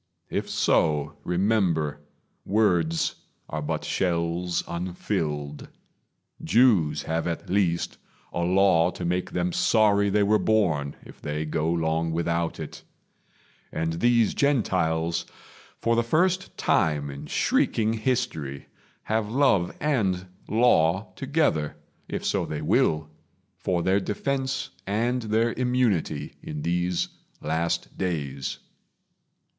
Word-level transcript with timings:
If 0.31 0.49
so, 0.49 1.13
remember 1.23 2.01
Words 2.43 3.17
are 3.47 3.61
but 3.61 3.83
shells 3.85 4.63
unfilled. 4.67 5.67
Jews 6.43 7.03
have 7.03 7.27
at 7.27 7.51
least 7.51 7.99
A 8.33 8.39
Law 8.41 8.89
to 8.89 9.05
make 9.05 9.29
them 9.29 9.53
sorry 9.53 10.09
they 10.09 10.23
were 10.23 10.39
born 10.39 10.95
If 11.03 11.21
they 11.21 11.45
go 11.45 11.69
long 11.71 12.11
without 12.11 12.59
it; 12.59 12.81
and 13.71 13.99
these 13.99 14.33
Gentiles, 14.33 15.27
For 15.77 15.95
the 15.95 16.01
first 16.01 16.57
time 16.57 17.11
in 17.11 17.27
shrieking 17.27 17.93
history, 17.93 18.69
Have 19.03 19.29
love 19.29 19.71
and 19.79 20.25
law 20.47 21.13
together, 21.15 21.77
if 22.07 22.25
so 22.25 22.43
they 22.47 22.63
will, 22.63 23.07
For 23.59 23.83
their 23.83 23.99
defense 23.99 24.71
and 24.87 25.21
their 25.21 25.53
immunity 25.53 26.33
In 26.41 26.63
these 26.63 27.07
last 27.39 27.95
days. 27.99 28.57